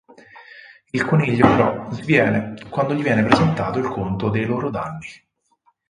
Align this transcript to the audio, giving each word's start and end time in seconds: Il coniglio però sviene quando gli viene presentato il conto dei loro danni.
Il 0.93 1.05
coniglio 1.05 1.45
però 1.45 1.91
sviene 1.91 2.55
quando 2.71 2.95
gli 2.95 3.03
viene 3.03 3.23
presentato 3.23 3.77
il 3.77 3.87
conto 3.89 4.29
dei 4.31 4.45
loro 4.45 4.71
danni. 4.71 5.07